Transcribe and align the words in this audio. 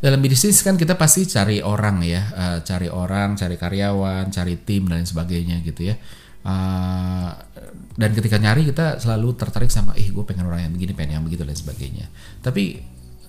dalam 0.00 0.16
bisnis 0.24 0.64
kan 0.64 0.80
kita 0.80 0.96
pasti 0.96 1.28
cari 1.28 1.60
orang 1.60 2.00
ya, 2.00 2.24
uh, 2.32 2.58
cari 2.64 2.88
orang, 2.88 3.36
cari 3.36 3.60
karyawan, 3.60 4.32
cari 4.32 4.56
tim 4.64 4.88
dan 4.88 5.04
sebagainya 5.04 5.60
gitu 5.60 5.92
ya. 5.92 5.94
Uh, 6.40 7.36
dan 8.00 8.16
ketika 8.16 8.40
nyari 8.40 8.64
kita 8.64 8.96
selalu 8.96 9.36
tertarik 9.36 9.68
sama, 9.68 9.92
ih 10.00 10.08
gue 10.08 10.24
pengen 10.24 10.48
orang 10.48 10.64
yang 10.64 10.72
begini, 10.72 10.96
pengen 10.96 11.20
yang 11.20 11.24
begitu 11.28 11.44
dan 11.44 11.52
sebagainya. 11.52 12.08
Tapi 12.40 12.80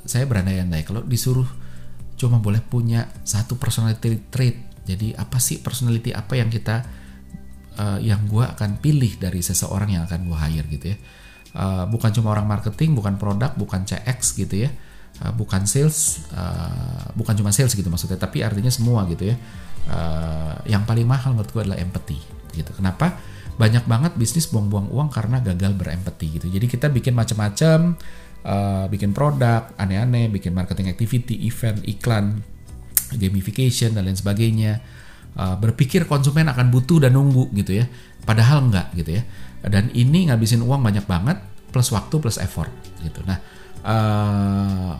saya 0.07 0.23
berandai-andai 0.23 0.87
kalau 0.87 1.03
disuruh 1.03 1.45
cuma 2.15 2.39
boleh 2.39 2.63
punya 2.63 3.11
satu 3.27 3.59
personality 3.59 4.31
trait. 4.31 4.55
Jadi 4.87 5.11
apa 5.11 5.43
sih 5.43 5.59
personality 5.59 6.15
apa 6.15 6.39
yang 6.39 6.47
kita 6.47 6.87
uh, 7.75 7.99
yang 7.99 8.23
gue 8.31 8.47
akan 8.47 8.79
pilih 8.79 9.19
dari 9.19 9.43
seseorang 9.43 9.91
yang 9.99 10.07
akan 10.07 10.23
gue 10.23 10.37
hire 10.39 10.67
gitu 10.71 10.85
ya. 10.95 10.97
Uh, 11.51 11.83
bukan 11.91 12.15
cuma 12.15 12.31
orang 12.31 12.47
marketing, 12.47 12.95
bukan 12.95 13.19
produk, 13.19 13.51
bukan 13.59 13.83
CX 13.83 14.39
gitu 14.39 14.71
ya 14.71 14.71
uh, 15.19 15.33
bukan 15.35 15.67
sales, 15.67 16.23
uh, 16.31 17.11
bukan 17.19 17.35
cuma 17.35 17.51
sales 17.51 17.75
gitu 17.75 17.91
maksudnya, 17.91 18.15
tapi 18.15 18.39
artinya 18.45 18.71
semua 18.71 19.03
gitu 19.11 19.27
ya. 19.27 19.35
Uh, 19.91 20.55
yang 20.69 20.85
paling 20.85 21.09
mahal 21.09 21.35
menurut 21.35 21.51
gue 21.51 21.61
adalah 21.67 21.79
empathy 21.81 22.21
gitu. 22.55 22.71
Kenapa? 22.77 23.17
Banyak 23.59 23.85
banget 23.89 24.13
bisnis 24.15 24.47
buang-buang 24.47 24.87
uang 24.93 25.09
karena 25.11 25.43
gagal 25.43 25.75
berempati 25.75 26.39
gitu. 26.39 26.47
Jadi 26.47 26.65
kita 26.71 26.87
bikin 26.87 27.17
macam-macam, 27.17 27.99
uh, 28.45 28.85
bikin 28.87 29.11
produk 29.11 29.73
aneh-aneh, 29.75 30.31
bikin 30.31 30.55
marketing 30.55 30.87
activity, 30.89 31.45
event, 31.45 31.81
iklan, 31.83 32.45
gamification 33.17 33.91
dan 33.97 34.07
lain 34.07 34.17
sebagainya. 34.17 34.79
Uh, 35.31 35.55
berpikir 35.55 36.05
konsumen 36.11 36.47
akan 36.51 36.69
butuh 36.69 37.03
dan 37.03 37.15
nunggu 37.15 37.51
gitu 37.55 37.81
ya. 37.81 37.85
Padahal 38.23 38.67
enggak 38.67 38.93
gitu 38.95 39.19
ya. 39.19 39.23
Dan 39.61 39.93
ini 39.93 40.29
ngabisin 40.29 40.61
uang 40.65 40.81
banyak 40.81 41.05
banget 41.05 41.37
plus 41.71 41.89
waktu 41.93 42.17
plus 42.19 42.37
effort 42.41 42.69
gitu. 42.99 43.21
Nah, 43.23 43.37
uh, 43.85 44.91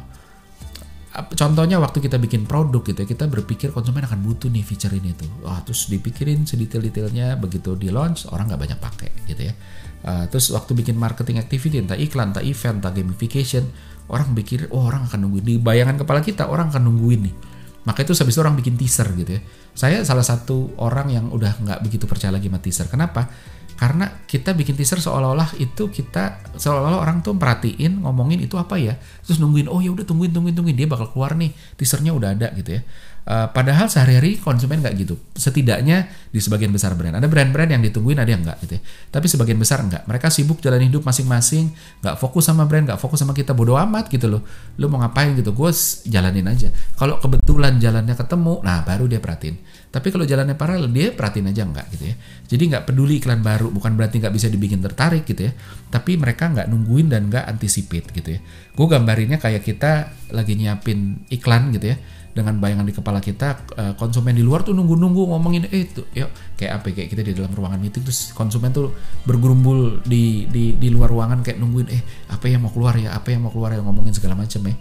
contohnya 1.11 1.75
waktu 1.83 1.99
kita 1.99 2.15
bikin 2.15 2.47
produk 2.47 2.79
gitu 2.87 3.03
ya 3.03 3.07
kita 3.07 3.27
berpikir 3.27 3.75
konsumen 3.75 4.07
akan 4.07 4.23
butuh 4.23 4.47
nih 4.47 4.63
feature 4.63 4.95
ini 4.95 5.11
tuh. 5.11 5.27
Wah 5.43 5.59
terus 5.61 5.91
dipikirin 5.91 6.47
sedetail-detailnya 6.47 7.35
begitu 7.35 7.75
di 7.75 7.91
launch 7.91 8.31
orang 8.31 8.47
nggak 8.47 8.61
banyak 8.63 8.79
pakai 8.79 9.09
gitu 9.27 9.51
ya. 9.51 9.53
Uh, 10.01 10.25
terus 10.31 10.49
waktu 10.55 10.71
bikin 10.73 10.95
marketing 10.97 11.37
activity 11.37 11.77
entah 11.77 11.99
iklan 11.99 12.33
entah 12.33 12.41
event 12.41 12.81
entah 12.81 12.89
gamification 12.95 13.67
orang 14.09 14.33
pikir 14.33 14.71
oh 14.71 14.87
orang 14.87 15.05
akan 15.11 15.27
nungguin. 15.27 15.45
Di 15.45 15.55
bayangan 15.59 15.99
kepala 15.99 16.23
kita 16.23 16.47
orang 16.47 16.71
akan 16.71 16.83
nungguin 16.87 17.21
nih 17.27 17.35
maka 17.81 18.05
itu 18.05 18.13
habis 18.13 18.37
itu 18.37 18.41
orang 18.41 18.57
bikin 18.57 18.77
teaser 18.77 19.09
gitu 19.17 19.37
ya. 19.37 19.41
Saya 19.73 20.05
salah 20.05 20.25
satu 20.25 20.77
orang 20.77 21.09
yang 21.09 21.25
udah 21.33 21.57
nggak 21.57 21.79
begitu 21.81 22.05
percaya 22.05 22.29
lagi 22.29 22.51
sama 22.51 22.59
teaser. 22.61 22.87
Kenapa? 22.91 23.25
Karena 23.73 24.05
kita 24.29 24.53
bikin 24.53 24.77
teaser 24.77 25.01
seolah-olah 25.01 25.57
itu 25.57 25.89
kita 25.89 26.53
seolah-olah 26.53 27.01
orang 27.01 27.25
tuh 27.25 27.33
perhatiin 27.33 28.05
ngomongin 28.05 28.37
itu 28.45 28.53
apa 28.61 28.77
ya? 28.77 28.93
Terus 29.25 29.41
nungguin 29.41 29.65
oh 29.65 29.81
ya 29.81 29.89
udah 29.89 30.05
tungguin 30.05 30.29
tungguin 30.29 30.53
tungguin. 30.53 30.77
Dia 30.77 30.85
bakal 30.85 31.09
keluar 31.09 31.33
nih 31.33 31.49
teasernya 31.75 32.13
udah 32.13 32.37
ada 32.37 32.53
gitu 32.53 32.77
ya 32.77 32.81
uh, 33.27 33.47
padahal 33.51 33.87
sehari-hari 33.91 34.37
konsumen 34.39 34.81
nggak 34.81 34.95
gitu. 34.97 35.15
Setidaknya 35.35 36.09
di 36.31 36.39
sebagian 36.39 36.71
besar 36.73 36.95
brand. 36.97 37.17
Ada 37.17 37.27
brand-brand 37.27 37.69
yang 37.69 37.81
ditungguin 37.83 38.17
ada 38.17 38.29
yang 38.31 38.41
nggak 38.41 38.57
gitu 38.65 38.73
ya. 38.79 38.81
Tapi 39.11 39.25
sebagian 39.29 39.59
besar 39.59 39.83
nggak. 39.85 40.07
Mereka 40.07 40.27
sibuk 40.31 40.63
jalan 40.63 40.81
hidup 40.81 41.05
masing-masing 41.05 41.73
nggak 42.01 42.15
fokus 42.17 42.47
sama 42.47 42.65
brand 42.65 42.87
nggak 42.87 42.99
fokus 43.01 43.21
sama 43.21 43.35
kita. 43.35 43.53
Bodoh 43.53 43.77
amat 43.77 44.09
gitu 44.09 44.31
loh. 44.31 44.41
Lu 44.79 44.87
mau 44.89 45.01
ngapain 45.03 45.33
gitu? 45.37 45.53
Gue 45.53 45.69
jalanin 46.07 46.47
aja. 46.47 46.69
Kalau 46.97 47.19
kebetulan 47.21 47.77
jalannya 47.77 48.15
ketemu 48.15 48.53
nah 48.65 48.81
baru 48.81 49.05
dia 49.05 49.19
perhatiin. 49.21 49.57
Tapi 49.91 50.07
kalau 50.07 50.23
jalannya 50.23 50.55
paralel 50.55 50.87
dia 50.87 51.11
perhatiin 51.11 51.51
aja 51.51 51.67
nggak 51.67 51.85
gitu 51.97 52.03
ya. 52.07 52.15
Jadi 52.47 52.63
nggak 52.71 52.83
peduli 52.87 53.19
iklan 53.19 53.43
baru, 53.43 53.67
bukan 53.75 53.99
berarti 53.99 54.23
nggak 54.23 54.31
bisa 54.31 54.47
dibikin 54.47 54.79
tertarik 54.79 55.27
gitu 55.27 55.51
ya. 55.51 55.53
Tapi 55.91 56.15
mereka 56.15 56.47
nggak 56.47 56.71
nungguin 56.71 57.11
dan 57.11 57.27
nggak 57.27 57.43
anticipate 57.43 58.07
gitu 58.15 58.39
ya. 58.39 58.39
Gue 58.71 58.87
gambarinnya 58.87 59.35
kayak 59.35 59.67
kita 59.67 60.15
lagi 60.31 60.55
nyiapin 60.55 61.27
iklan 61.27 61.75
gitu 61.75 61.91
ya 61.91 61.99
dengan 62.31 62.57
bayangan 62.57 62.87
di 62.87 62.93
kepala 62.95 63.19
kita 63.19 63.67
eh, 63.75 63.93
konsumen 63.99 64.31
di 64.31 64.43
luar 64.43 64.63
tuh 64.63 64.71
nunggu-nunggu 64.71 65.31
ngomongin 65.35 65.67
eh 65.67 65.83
itu 65.87 66.07
yuk 66.15 66.31
kayak 66.55 66.79
apa 66.79 66.85
kayak 66.95 67.09
kita 67.11 67.21
di 67.27 67.35
dalam 67.35 67.51
ruangan 67.51 67.79
meeting 67.79 68.03
terus 68.07 68.31
konsumen 68.31 68.71
tuh 68.71 68.95
bergerumbul 69.27 69.99
di 70.07 70.47
di 70.47 70.79
di 70.79 70.87
luar 70.87 71.11
ruangan 71.11 71.43
kayak 71.43 71.59
nungguin 71.59 71.87
eh 71.91 72.01
apa 72.31 72.47
yang 72.47 72.63
mau 72.63 72.71
keluar 72.71 72.95
ya 72.95 73.11
apa 73.11 73.35
yang 73.35 73.43
mau 73.43 73.51
keluar 73.51 73.75
ya 73.75 73.83
ngomongin 73.83 74.15
segala 74.15 74.39
macam 74.39 74.63
ya 74.63 74.75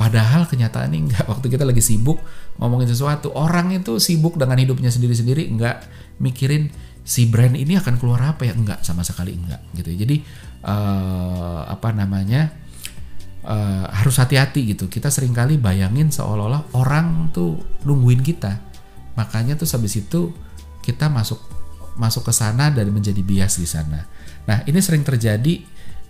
Padahal 0.00 0.48
kenyataannya 0.48 0.96
enggak. 0.96 1.24
Waktu 1.28 1.52
kita 1.52 1.68
lagi 1.68 1.84
sibuk 1.84 2.24
ngomongin 2.56 2.88
sesuatu, 2.88 3.36
orang 3.36 3.76
itu 3.76 4.00
sibuk 4.00 4.40
dengan 4.40 4.56
hidupnya 4.56 4.88
sendiri-sendiri, 4.88 5.44
enggak 5.52 5.84
mikirin 6.16 6.72
si 7.04 7.28
brand 7.28 7.52
ini 7.52 7.76
akan 7.76 8.00
keluar 8.00 8.32
apa 8.32 8.48
ya 8.48 8.56
enggak 8.56 8.80
sama 8.80 9.04
sekali 9.04 9.36
enggak 9.36 9.60
gitu. 9.76 9.92
Jadi 9.92 10.24
uh, 10.64 11.68
apa 11.68 11.92
namanya 11.92 12.48
uh, 13.44 13.86
harus 13.90 14.16
hati-hati 14.18 14.76
gitu. 14.76 14.90
Kita 14.90 15.08
sering 15.08 15.32
kali 15.36 15.56
bayangin 15.60 16.12
seolah-olah 16.12 16.74
orang 16.76 17.30
tuh 17.30 17.60
nungguin 17.84 18.20
kita. 18.24 18.58
Makanya 19.16 19.58
tuh 19.58 19.68
habis 19.68 20.00
itu 20.00 20.32
kita 20.80 21.12
masuk 21.12 21.38
masuk 22.00 22.24
ke 22.24 22.32
sana 22.32 22.72
dan 22.72 22.88
menjadi 22.88 23.20
bias 23.20 23.60
di 23.60 23.68
sana. 23.68 24.08
Nah 24.48 24.64
ini 24.64 24.80
sering 24.80 25.04
terjadi 25.04 25.60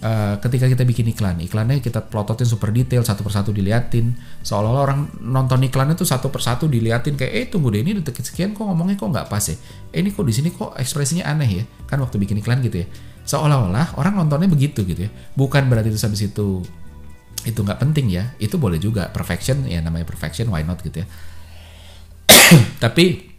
uh, 0.05 0.39
ketika 0.39 0.71
kita 0.71 0.87
bikin 0.87 1.11
iklan, 1.11 1.43
iklannya 1.43 1.83
kita 1.83 2.07
plototin 2.07 2.47
super 2.47 2.71
detail 2.71 3.03
satu 3.03 3.27
persatu 3.27 3.51
diliatin, 3.51 4.15
seolah-olah 4.47 4.83
orang 4.87 5.01
nonton 5.19 5.67
iklannya 5.67 5.99
tuh 5.99 6.07
satu 6.07 6.31
persatu 6.31 6.71
diliatin 6.71 7.19
kayak 7.19 7.33
eh 7.35 7.47
tunggu 7.51 7.75
deh 7.75 7.83
ini 7.83 7.99
detik 7.99 8.23
sekian 8.23 8.55
kok 8.55 8.63
ngomongnya 8.63 8.95
kok 8.95 9.11
nggak 9.11 9.27
pas 9.27 9.43
ya, 9.43 9.57
eh, 9.91 9.99
ini 9.99 10.15
kok 10.15 10.23
di 10.23 10.35
sini 10.37 10.49
kok 10.55 10.79
ekspresinya 10.79 11.27
aneh 11.27 11.51
ya, 11.51 11.65
kan 11.91 11.99
waktu 11.99 12.23
bikin 12.23 12.39
iklan 12.39 12.63
gitu 12.63 12.85
ya, 12.85 12.87
seolah-olah 13.27 13.99
orang 13.99 14.15
nontonnya 14.15 14.47
begitu 14.47 14.87
gitu 14.87 15.09
ya, 15.09 15.11
bukan 15.35 15.67
berarti 15.67 15.91
itu 15.91 15.99
habis 15.99 16.23
itu 16.23 16.63
itu 17.49 17.61
nggak 17.61 17.81
penting 17.81 18.13
ya, 18.13 18.35
itu 18.43 18.57
boleh 18.61 18.77
juga 18.77 19.09
perfection 19.09 19.65
ya 19.65 19.81
namanya 19.81 20.05
perfection 20.05 20.49
why 20.53 20.65
not 20.65 20.81
gitu 20.85 21.05
ya, 21.05 21.07
tapi 22.85 23.31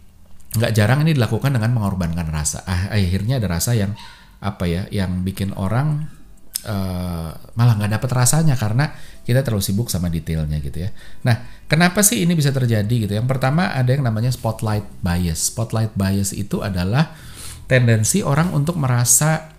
nggak 0.51 0.71
jarang 0.75 1.03
ini 1.07 1.15
dilakukan 1.15 1.55
dengan 1.55 1.71
mengorbankan 1.75 2.27
rasa, 2.27 2.65
ah, 2.67 2.91
akhirnya 2.91 3.39
ada 3.39 3.47
rasa 3.47 3.77
yang 3.77 3.93
apa 4.41 4.65
ya 4.65 4.89
yang 4.89 5.21
bikin 5.21 5.53
orang 5.53 6.09
uh, 6.65 7.29
malah 7.53 7.73
nggak 7.77 8.01
dapat 8.01 8.09
rasanya 8.09 8.57
karena 8.57 8.89
kita 9.21 9.45
terlalu 9.45 9.61
sibuk 9.61 9.87
sama 9.93 10.09
detailnya 10.09 10.57
gitu 10.59 10.81
ya. 10.81 10.89
Nah, 11.25 11.45
kenapa 11.69 12.01
sih 12.01 12.25
ini 12.25 12.33
bisa 12.33 12.49
terjadi 12.49 12.89
gitu? 12.89 13.13
Yang 13.13 13.29
pertama 13.29 13.69
ada 13.69 13.89
yang 13.93 14.01
namanya 14.01 14.33
spotlight 14.33 14.85
bias. 15.05 15.53
Spotlight 15.53 15.93
bias 15.93 16.33
itu 16.33 16.65
adalah 16.65 17.13
tendensi 17.69 18.25
orang 18.25 18.49
untuk 18.51 18.81
merasa 18.81 19.53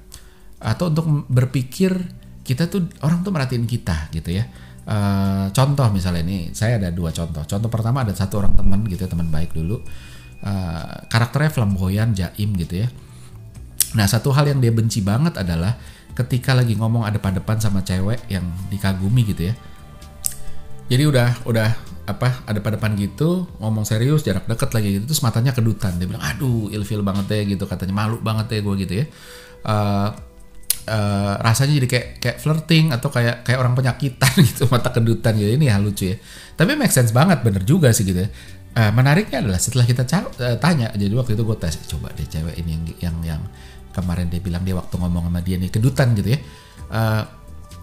atau 0.59 0.91
untuk 0.91 1.07
berpikir 1.31 1.95
kita 2.43 2.67
tuh 2.67 2.91
orang 3.07 3.23
tuh 3.23 3.31
merhatiin 3.31 3.67
kita 3.67 4.11
gitu 4.11 4.35
ya. 4.35 4.47
Uh, 4.83 5.47
contoh 5.55 5.87
misalnya 5.95 6.27
ini, 6.27 6.51
saya 6.51 6.77
ada 6.77 6.91
dua 6.91 7.15
contoh. 7.15 7.47
Contoh 7.47 7.71
pertama 7.71 8.03
ada 8.03 8.11
satu 8.13 8.43
orang 8.43 8.59
teman 8.59 8.83
gitu 8.91 9.07
ya, 9.07 9.11
teman 9.11 9.31
baik 9.31 9.55
dulu. 9.55 9.79
Uh, 10.43 11.07
karakternya 11.07 11.55
flamboyan, 11.55 12.11
jaim 12.19 12.51
gitu 12.59 12.83
ya. 12.83 12.89
Nah, 13.95 14.11
satu 14.11 14.35
hal 14.35 14.51
yang 14.51 14.59
dia 14.59 14.75
benci 14.75 14.99
banget 15.05 15.39
adalah 15.39 15.79
ketika 16.13 16.53
lagi 16.53 16.77
ngomong 16.77 17.09
ada 17.09 17.17
depan 17.17 17.57
sama 17.57 17.81
cewek 17.81 18.29
yang 18.29 18.45
dikagumi 18.69 19.25
gitu 19.25 19.49
ya 19.53 19.55
jadi 20.93 21.09
udah 21.09 21.29
udah 21.49 21.69
apa 22.05 22.45
ada 22.45 22.61
depan 22.61 22.93
gitu 22.99 23.49
ngomong 23.63 23.87
serius 23.87 24.27
jarak 24.27 24.45
deket 24.45 24.75
lagi 24.77 24.89
gitu 25.01 25.05
terus 25.09 25.23
matanya 25.25 25.57
kedutan 25.57 25.97
dia 25.97 26.05
bilang 26.05 26.21
aduh 26.21 26.69
ilfil 26.69 27.01
banget 27.01 27.27
ya 27.33 27.43
gitu 27.57 27.65
katanya 27.65 27.95
malu 27.97 28.21
banget 28.21 28.59
ya 28.59 28.61
gue 28.61 28.75
gitu 28.85 28.95
ya 29.01 29.05
uh, 29.65 30.09
uh, 30.89 31.35
rasanya 31.39 31.83
jadi 31.83 31.89
kayak 31.89 32.07
kayak 32.19 32.37
flirting 32.43 32.91
atau 32.91 33.09
kayak 33.13 33.47
kayak 33.47 33.59
orang 33.59 33.75
penyakitan 33.75 34.33
gitu 34.49 34.67
mata 34.71 34.91
kedutan 34.91 35.37
gitu. 35.39 35.51
Ini 35.55 35.65
ya 35.71 35.77
lucu 35.79 36.15
ya. 36.15 36.17
Tapi 36.55 36.75
make 36.75 36.95
sense 36.95 37.15
banget 37.15 37.43
bener 37.43 37.63
juga 37.63 37.91
sih 37.95 38.07
gitu 38.07 38.23
ya. 38.23 38.29
Uh, 38.73 38.91
menariknya 38.97 39.45
adalah 39.45 39.61
setelah 39.61 39.85
kita 39.85 40.09
uh, 40.09 40.57
tanya 40.57 40.89
jadi 40.97 41.13
waktu 41.13 41.37
itu 41.37 41.45
gue 41.45 41.57
tes 41.61 41.77
coba 41.93 42.09
deh 42.17 42.25
cewek 42.25 42.57
ini 42.57 42.71
yang 42.73 42.83
yang 43.05 43.17
yang 43.37 43.43
kemarin 43.93 44.33
dia 44.33 44.41
bilang 44.41 44.65
dia 44.65 44.73
waktu 44.73 44.97
ngomong 44.97 45.29
sama 45.29 45.41
dia 45.45 45.57
nih 45.61 45.71
kedutan 45.71 46.17
gitu 46.17 46.33
ya. 46.33 46.39
Uh, 46.93 47.23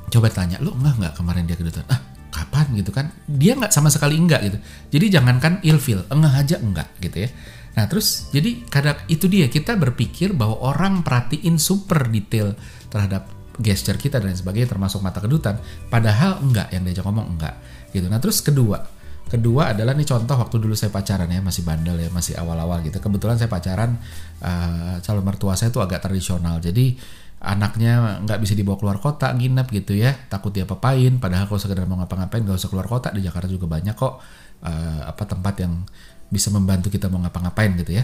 coba 0.09 0.27
tanya 0.33 0.57
lu 0.59 0.73
enggak 0.73 0.95
nggak 0.97 1.13
kemarin 1.13 1.43
dia 1.45 1.57
kedutan? 1.57 1.85
Ah 1.87 2.01
kapan? 2.29 2.65
gitu 2.77 2.91
kan. 2.91 3.13
Dia 3.29 3.53
nggak 3.53 3.71
sama 3.71 3.93
sekali 3.93 4.17
enggak 4.17 4.41
gitu. 4.49 4.57
Jadi 4.97 5.05
jangankan 5.13 5.53
ilfil 5.61 6.03
enggak 6.09 6.33
aja 6.33 6.55
enggak 6.57 6.89
gitu 7.01 7.27
ya 7.27 7.29
nah 7.77 7.85
terus 7.85 8.29
jadi 8.33 8.65
kadang 8.67 8.97
itu 9.11 9.29
dia 9.29 9.47
kita 9.47 9.77
berpikir 9.77 10.33
bahwa 10.33 10.61
orang 10.65 11.05
perhatiin 11.05 11.61
super 11.61 12.09
detail 12.09 12.57
terhadap 12.89 13.29
gesture 13.59 13.99
kita 13.99 14.23
dan 14.23 14.33
sebagainya 14.33 14.71
termasuk 14.71 15.03
mata 15.03 15.19
kedutan 15.19 15.59
padahal 15.91 16.39
enggak 16.41 16.71
yang 16.71 16.83
diajak 16.87 17.05
ngomong 17.05 17.37
enggak 17.37 17.55
gitu 17.93 18.07
nah 18.07 18.17
terus 18.17 18.41
kedua 18.41 18.99
Kedua 19.29 19.77
adalah 19.77 19.93
nih 19.93 20.09
contoh 20.09 20.33
waktu 20.41 20.57
dulu 20.57 20.73
saya 20.73 20.89
pacaran 20.89 21.29
ya 21.29 21.37
masih 21.37 21.61
bandel 21.61 22.01
ya 22.01 22.09
masih 22.09 22.33
awal-awal 22.41 22.81
gitu. 22.81 22.97
Kebetulan 22.97 23.37
saya 23.37 23.45
pacaran 23.45 24.01
uh, 24.41 24.97
calon 25.05 25.21
mertua 25.21 25.53
saya 25.53 25.69
tuh 25.69 25.85
agak 25.85 26.01
tradisional. 26.01 26.57
Jadi 26.57 26.97
anaknya 27.39 28.19
nggak 28.25 28.39
bisa 28.41 28.57
dibawa 28.57 28.75
keluar 28.75 28.97
kota 28.99 29.31
nginep 29.31 29.67
gitu 29.71 29.95
ya 29.95 30.11
takut 30.27 30.51
dia 30.51 30.67
papain 30.67 31.23
padahal 31.23 31.47
kalau 31.47 31.55
sekedar 31.55 31.87
mau 31.87 31.95
ngapa-ngapain 32.03 32.43
nggak 32.43 32.59
usah 32.59 32.67
keluar 32.67 32.83
kota 32.91 33.15
di 33.15 33.23
Jakarta 33.23 33.47
juga 33.47 33.63
banyak 33.71 33.95
kok 33.95 34.19
uh, 34.67 35.01
apa 35.07 35.23
tempat 35.23 35.55
yang 35.63 35.79
bisa 36.29 36.53
membantu 36.53 36.93
kita 36.93 37.09
mau 37.09 37.19
ngapa-ngapain 37.21 37.73
gitu 37.81 37.97
ya. 37.97 38.03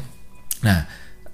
Nah 0.65 0.85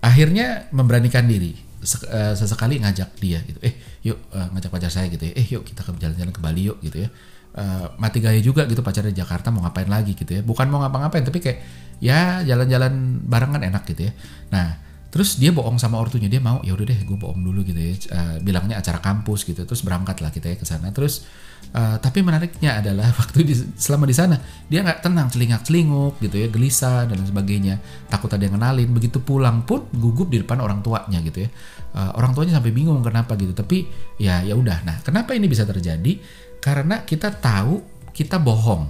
akhirnya 0.04 0.70
memberanikan 0.76 1.26
diri. 1.28 1.72
Uh, 1.82 2.38
sesekali 2.38 2.78
ngajak 2.78 3.18
dia 3.18 3.42
gitu 3.42 3.58
eh 3.66 3.74
yuk 4.06 4.30
uh, 4.38 4.54
ngajak 4.54 4.70
pacar 4.70 4.94
saya 4.94 5.10
gitu 5.10 5.26
ya. 5.26 5.34
Eh 5.34 5.48
yuk 5.50 5.66
kita 5.66 5.82
ke 5.82 5.90
jalan-jalan 5.98 6.30
ke 6.30 6.38
Bali 6.38 6.70
yuk 6.70 6.78
gitu 6.86 7.02
ya. 7.02 7.10
Uh, 7.58 7.90
mati 7.98 8.22
gaya 8.22 8.38
juga 8.38 8.70
gitu 8.70 8.86
pacar 8.86 9.02
di 9.10 9.18
Jakarta 9.18 9.50
mau 9.50 9.66
ngapain 9.66 9.90
lagi 9.90 10.14
gitu 10.14 10.30
ya. 10.30 10.46
Bukan 10.46 10.70
mau 10.70 10.78
ngapa-ngapain 10.86 11.26
tapi 11.26 11.42
kayak 11.42 11.60
ya 11.98 12.46
jalan-jalan 12.46 13.26
barengan 13.26 13.66
enak 13.66 13.84
gitu 13.90 14.08
ya. 14.08 14.14
Nah 14.54 14.91
terus 15.12 15.36
dia 15.36 15.52
bohong 15.52 15.76
sama 15.76 16.00
ortunya 16.00 16.32
dia 16.32 16.40
mau 16.40 16.64
ya 16.64 16.72
udah 16.72 16.88
deh 16.88 17.04
gue 17.04 17.18
bohong 17.20 17.44
dulu 17.44 17.68
gitu 17.68 17.76
ya. 17.76 17.94
Uh, 18.16 18.36
bilangnya 18.40 18.80
acara 18.80 19.04
kampus 19.04 19.44
gitu 19.44 19.68
terus 19.68 19.84
berangkat 19.84 20.24
lah 20.24 20.32
kita 20.32 20.48
ya 20.48 20.56
ke 20.56 20.64
sana. 20.64 20.88
Terus 20.96 21.28
uh, 21.76 22.00
tapi 22.00 22.24
menariknya 22.24 22.80
adalah 22.80 23.12
waktu 23.20 23.44
di, 23.44 23.54
selama 23.76 24.08
di 24.08 24.16
sana 24.16 24.40
dia 24.72 24.80
nggak 24.80 25.04
tenang 25.04 25.28
celingak 25.28 25.68
celinguk 25.68 26.16
gitu 26.24 26.40
ya 26.40 26.48
gelisah 26.48 27.12
dan 27.12 27.20
sebagainya. 27.28 27.84
Takut 28.08 28.32
ada 28.32 28.40
yang 28.40 28.56
kenalin. 28.56 28.88
Begitu 28.96 29.20
pulang 29.20 29.68
pun 29.68 29.84
gugup 29.92 30.32
di 30.32 30.40
depan 30.40 30.64
orang 30.64 30.80
tuanya 30.80 31.20
gitu 31.20 31.44
ya. 31.44 31.50
Uh, 31.92 32.16
orang 32.16 32.32
tuanya 32.32 32.56
sampai 32.56 32.72
bingung 32.72 33.04
kenapa 33.04 33.36
gitu. 33.36 33.52
Tapi 33.52 33.92
ya 34.16 34.48
ya 34.48 34.56
udah. 34.56 34.88
Nah 34.88 35.04
kenapa 35.04 35.36
ini 35.36 35.52
bisa 35.52 35.68
terjadi? 35.68 36.24
Karena 36.64 37.04
kita 37.04 37.36
tahu 37.36 37.84
kita 38.16 38.40
bohong. 38.40 38.88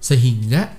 Sehingga 0.00 0.72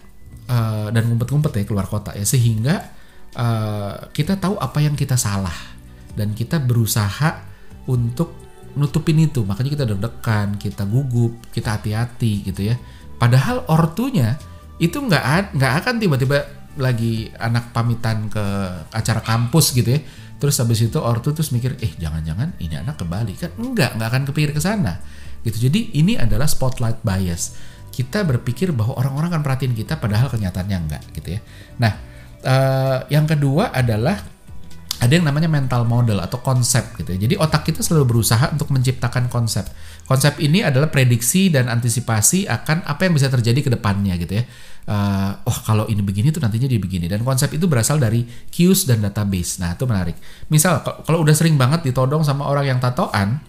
uh, 0.50 0.90
dan 0.90 1.06
ngumpet-ngumpet 1.06 1.54
ya 1.54 1.64
keluar 1.70 1.86
kota 1.86 2.18
ya. 2.18 2.26
Sehingga 2.26 2.95
uh, 3.36 4.10
kita 4.16 4.40
tahu 4.40 4.56
apa 4.58 4.80
yang 4.82 4.96
kita 4.96 5.20
salah. 5.20 5.56
Dan 6.16 6.32
kita 6.32 6.64
berusaha 6.64 7.44
untuk 7.92 8.46
nutupin 8.76 9.20
itu. 9.20 9.44
Makanya 9.44 9.72
kita 9.72 9.86
deg-degan 9.88 10.60
kita 10.60 10.84
gugup 10.88 11.40
kita 11.52 11.80
hati-hati 11.80 12.48
gitu 12.48 12.72
ya. 12.72 12.76
Padahal 13.16 13.64
ortunya 13.72 14.36
itu 14.78 15.00
nggak 15.00 15.56
nggak 15.56 15.74
akan 15.84 15.96
tiba-tiba 16.00 16.38
lagi 16.76 17.32
anak 17.40 17.72
pamitan 17.72 18.28
ke 18.28 18.44
acara 18.92 19.24
kampus 19.24 19.72
gitu 19.72 19.96
ya. 19.96 20.00
Terus 20.36 20.60
habis 20.60 20.84
itu 20.84 21.00
ortu 21.00 21.32
terus 21.32 21.56
mikir 21.56 21.80
eh 21.80 21.96
jangan-jangan 21.96 22.60
ini 22.60 22.76
anak 22.76 23.00
ke 23.00 23.06
Bali 23.08 23.34
kan? 23.40 23.56
Enggak 23.56 23.96
nggak 23.96 24.10
akan 24.12 24.24
kepikir 24.28 24.52
ke 24.52 24.62
sana. 24.62 25.00
Gitu. 25.48 25.72
Jadi 25.72 25.96
ini 25.96 26.20
adalah 26.20 26.46
spotlight 26.46 27.00
bias. 27.04 27.56
Kita 27.96 28.28
berpikir 28.28 28.76
bahwa 28.76 29.00
orang-orang 29.00 29.32
akan 29.32 29.42
perhatiin 29.48 29.72
kita 29.72 29.96
padahal 30.04 30.28
kenyataannya 30.28 30.78
enggak 30.78 31.04
gitu 31.16 31.40
ya. 31.40 31.42
Nah 31.80 32.15
uh, 32.46 33.10
yang 33.10 33.26
kedua 33.26 33.74
adalah 33.74 34.36
ada 34.96 35.12
yang 35.12 35.28
namanya 35.28 35.52
mental 35.52 35.84
model 35.84 36.24
atau 36.24 36.40
konsep 36.40 36.96
gitu 36.96 37.14
ya. 37.14 37.28
Jadi 37.28 37.36
otak 37.36 37.68
kita 37.68 37.84
selalu 37.84 38.16
berusaha 38.16 38.48
untuk 38.56 38.72
menciptakan 38.72 39.28
konsep. 39.28 39.68
Konsep 40.08 40.40
ini 40.40 40.64
adalah 40.64 40.88
prediksi 40.88 41.52
dan 41.52 41.68
antisipasi 41.68 42.48
akan 42.48 42.88
apa 42.88 43.10
yang 43.10 43.14
bisa 43.14 43.28
terjadi 43.28 43.60
ke 43.60 43.70
depannya 43.74 44.16
gitu 44.16 44.40
ya. 44.40 44.44
Uh, 44.86 45.34
oh 45.50 45.58
kalau 45.66 45.90
ini 45.90 46.00
begini 46.06 46.30
tuh 46.30 46.40
nantinya 46.46 46.70
jadi 46.70 46.78
begini 46.78 47.10
dan 47.10 47.26
konsep 47.26 47.50
itu 47.58 47.66
berasal 47.66 48.00
dari 48.00 48.24
cues 48.54 48.88
dan 48.88 49.04
database. 49.04 49.60
Nah 49.60 49.76
itu 49.76 49.84
menarik. 49.84 50.16
Misal 50.48 50.80
kalau 50.82 51.26
udah 51.26 51.36
sering 51.36 51.60
banget 51.60 51.84
ditodong 51.86 52.24
sama 52.24 52.48
orang 52.48 52.70
yang 52.70 52.80
tatoan, 52.80 53.42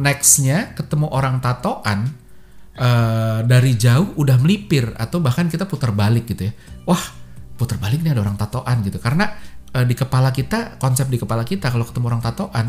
nextnya 0.00 0.74
ketemu 0.74 1.12
orang 1.12 1.38
tatoan 1.38 2.10
uh, 2.80 3.40
dari 3.44 3.76
jauh 3.78 4.16
udah 4.18 4.36
melipir 4.40 4.92
atau 4.96 5.22
bahkan 5.22 5.46
kita 5.46 5.68
putar 5.68 5.92
balik 5.92 6.26
gitu 6.26 6.50
ya. 6.50 6.52
Wah 6.88 7.25
putar 7.56 7.80
balik 7.80 8.04
nih 8.04 8.12
ada 8.12 8.22
orang 8.22 8.36
tatoan 8.36 8.84
gitu. 8.84 9.00
Karena 9.00 9.32
e, 9.72 9.82
di 9.88 9.96
kepala 9.96 10.30
kita 10.30 10.76
konsep 10.76 11.08
di 11.08 11.16
kepala 11.16 11.42
kita 11.42 11.72
kalau 11.72 11.88
ketemu 11.88 12.04
orang 12.12 12.22
tatoan 12.22 12.66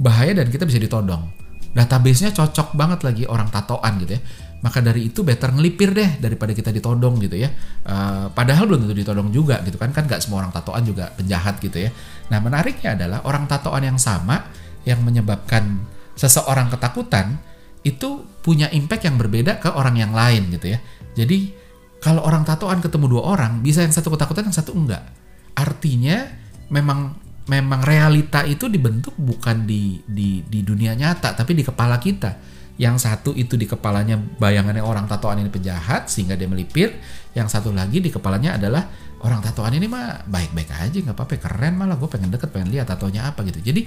bahaya 0.00 0.32
dan 0.36 0.48
kita 0.48 0.68
bisa 0.68 0.80
ditodong. 0.80 1.28
Databasenya 1.70 2.34
cocok 2.34 2.74
banget 2.74 3.00
lagi 3.06 3.24
orang 3.26 3.48
tatoan 3.48 4.00
gitu 4.02 4.16
ya. 4.18 4.22
Maka 4.60 4.84
dari 4.84 5.08
itu 5.08 5.24
better 5.24 5.56
ngelipir 5.56 5.96
deh 5.96 6.20
daripada 6.20 6.52
kita 6.52 6.68
ditodong 6.68 7.16
gitu 7.24 7.40
ya. 7.40 7.48
Uh, 7.86 8.28
padahal 8.36 8.68
belum 8.68 8.84
tentu 8.84 8.96
ditodong 8.96 9.32
juga 9.32 9.64
gitu 9.64 9.80
kan. 9.80 9.88
Kan 9.94 10.04
nggak 10.04 10.20
semua 10.20 10.44
orang 10.44 10.52
tatoan 10.52 10.84
juga 10.84 11.08
penjahat 11.16 11.62
gitu 11.64 11.88
ya. 11.88 11.90
Nah 12.28 12.38
menariknya 12.44 12.98
adalah 12.98 13.24
orang 13.24 13.48
tatoan 13.48 13.88
yang 13.88 13.98
sama 14.00 14.44
yang 14.84 15.00
menyebabkan 15.00 15.80
seseorang 16.18 16.68
ketakutan 16.68 17.40
itu 17.80 18.28
punya 18.44 18.68
impact 18.72 19.08
yang 19.08 19.16
berbeda 19.16 19.56
ke 19.56 19.72
orang 19.72 19.96
yang 19.96 20.12
lain 20.12 20.52
gitu 20.52 20.76
ya. 20.76 20.78
Jadi 21.16 21.59
kalau 22.00 22.24
orang 22.24 22.48
tatoan 22.48 22.80
ketemu 22.80 23.06
dua 23.12 23.22
orang, 23.36 23.60
bisa 23.60 23.84
yang 23.84 23.92
satu 23.92 24.08
ketakutan, 24.08 24.48
yang 24.48 24.56
satu 24.56 24.72
enggak. 24.72 25.04
Artinya 25.52 26.24
memang 26.72 27.12
memang 27.44 27.84
realita 27.84 28.46
itu 28.48 28.72
dibentuk 28.72 29.12
bukan 29.20 29.68
di 29.68 30.00
di 30.08 30.40
di 30.48 30.60
dunia 30.64 30.96
nyata, 30.96 31.36
tapi 31.36 31.52
di 31.52 31.62
kepala 31.62 32.00
kita. 32.00 32.40
Yang 32.80 33.04
satu 33.04 33.36
itu 33.36 33.60
di 33.60 33.68
kepalanya 33.68 34.16
bayangannya 34.16 34.80
orang 34.80 35.04
tatoan 35.04 35.44
ini 35.44 35.52
penjahat 35.52 36.08
sehingga 36.08 36.40
dia 36.40 36.48
melipir. 36.48 36.96
Yang 37.36 37.60
satu 37.60 37.68
lagi 37.76 38.00
di 38.00 38.08
kepalanya 38.08 38.56
adalah 38.56 38.88
orang 39.20 39.44
tatoan 39.44 39.76
ini 39.76 39.84
mah 39.84 40.24
baik-baik 40.24 40.72
aja 40.72 40.96
nggak 40.96 41.12
apa-apa 41.12 41.36
keren 41.36 41.76
malah 41.76 42.00
gue 42.00 42.08
pengen 42.08 42.32
deket 42.32 42.48
pengen 42.48 42.72
lihat 42.72 42.88
tatonya 42.88 43.28
apa 43.28 43.44
gitu. 43.44 43.60
Jadi 43.60 43.84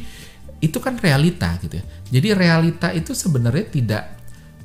itu 0.61 0.77
kan 0.77 0.95
realita 1.01 1.57
gitu 1.59 1.81
ya. 1.81 1.85
Jadi 2.13 2.27
realita 2.37 2.93
itu 2.93 3.17
sebenarnya 3.17 3.65
tidak 3.73 4.03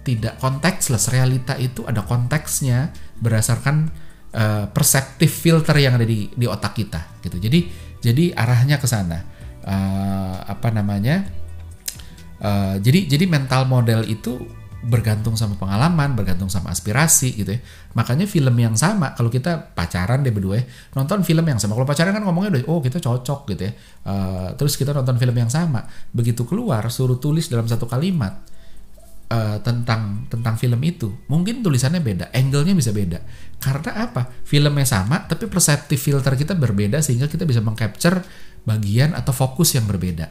tidak 0.08 0.40
konteksless. 0.40 1.12
Realita 1.12 1.60
itu 1.60 1.84
ada 1.84 2.00
konteksnya 2.00 2.88
berdasarkan 3.20 3.93
uh, 4.32 4.64
perseptif 4.72 5.28
filter 5.28 5.76
yang 5.76 6.00
ada 6.00 6.08
di 6.08 6.32
di 6.32 6.49
otak 6.49 6.72
kita 6.72 7.20
gitu. 7.20 7.37
Jadi 7.37 7.69
jadi 8.00 8.32
arahnya 8.32 8.81
ke 8.81 8.88
sana. 8.88 9.20
Uh, 9.69 10.40
apa 10.49 10.72
namanya? 10.72 11.28
Uh, 12.40 12.81
jadi 12.81 13.05
jadi 13.05 13.28
mental 13.28 13.69
model 13.69 14.08
itu 14.08 14.40
bergantung 14.78 15.34
sama 15.34 15.58
pengalaman, 15.58 16.14
bergantung 16.14 16.46
sama 16.49 16.70
aspirasi 16.70 17.34
gitu 17.34 17.50
ya. 17.58 17.61
Makanya 17.99 18.31
film 18.31 18.54
yang 18.54 18.78
sama, 18.78 19.11
kalau 19.19 19.26
kita 19.26 19.75
pacaran 19.75 20.22
deh 20.22 20.31
berdua 20.31 20.62
ya, 20.62 20.64
nonton 20.94 21.26
film 21.26 21.43
yang 21.43 21.58
sama. 21.58 21.75
Kalau 21.75 21.84
pacaran 21.84 22.14
kan 22.14 22.22
ngomongnya 22.22 22.56
udah, 22.56 22.62
oh 22.70 22.78
kita 22.78 23.02
cocok 23.02 23.40
gitu 23.52 23.62
ya. 23.69 23.72
Uh, 24.06 24.49
terus 24.54 24.78
kita 24.78 24.94
nonton 24.94 25.19
film 25.19 25.34
yang 25.34 25.50
sama. 25.50 25.82
Begitu 26.14 26.46
keluar, 26.46 26.87
suruh 26.94 27.19
tulis 27.19 27.50
dalam 27.50 27.66
satu 27.66 27.90
kalimat 27.90 28.38
uh, 29.28 29.56
tentang 29.60 30.26
tentang 30.28 30.54
film 30.56 30.80
itu. 30.84 31.12
Mungkin 31.28 31.60
tulisannya 31.60 32.00
beda 32.00 32.32
angle-nya 32.32 32.75
bisa 32.75 32.90
beda. 32.92 33.20
Karena 33.60 34.08
apa? 34.08 34.28
Filmnya 34.44 34.86
sama 34.88 35.25
tapi 35.28 35.46
perseptif 35.46 36.00
filter 36.00 36.34
kita 36.34 36.56
berbeda 36.56 37.00
sehingga 37.04 37.28
kita 37.28 37.44
bisa 37.44 37.60
mengcapture 37.60 38.25
bagian 38.64 39.14
atau 39.16 39.32
fokus 39.32 39.76
yang 39.76 39.88
berbeda 39.88 40.28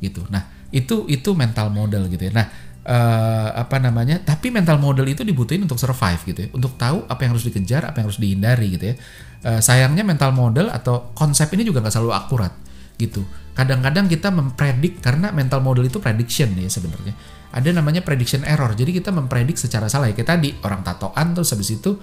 gitu. 0.00 0.24
Nah 0.28 0.68
itu 0.68 1.08
itu 1.08 1.32
mental 1.32 1.72
model 1.72 2.08
gitu 2.12 2.28
ya. 2.28 2.32
Nah 2.34 2.46
uh, 2.84 3.48
apa 3.56 3.76
namanya? 3.80 4.20
Tapi 4.22 4.52
mental 4.52 4.80
model 4.80 5.08
itu 5.08 5.24
dibutuhin 5.24 5.64
untuk 5.64 5.80
survive 5.80 6.20
gitu 6.24 6.40
ya. 6.46 6.48
Untuk 6.52 6.76
tahu 6.80 7.04
apa 7.08 7.20
yang 7.24 7.36
harus 7.36 7.46
dikejar 7.46 7.88
apa 7.88 8.00
yang 8.00 8.06
harus 8.08 8.20
dihindari 8.20 8.66
gitu 8.76 8.84
ya. 8.92 8.96
Uh, 9.38 9.60
sayangnya 9.62 10.02
mental 10.02 10.34
model 10.34 10.72
atau 10.72 11.14
konsep 11.14 11.46
ini 11.54 11.62
juga 11.62 11.78
nggak 11.78 11.94
selalu 11.94 12.10
akurat 12.10 12.67
gitu 12.98 13.22
kadang-kadang 13.54 14.10
kita 14.10 14.34
mempredik 14.34 14.98
karena 14.98 15.30
mental 15.30 15.62
model 15.62 15.86
itu 15.86 16.02
prediction 16.02 16.50
ya 16.58 16.66
sebenarnya 16.66 17.14
ada 17.48 17.72
namanya 17.72 18.04
prediction 18.04 18.44
error. 18.44 18.76
Jadi 18.76 19.00
kita 19.00 19.08
mempredik 19.08 19.56
secara 19.56 19.88
salah 19.88 20.12
ya 20.12 20.14
kayak 20.16 20.28
tadi 20.28 20.48
orang 20.64 20.84
tatoan 20.84 21.32
terus 21.32 21.48
habis 21.56 21.72
itu 21.72 21.96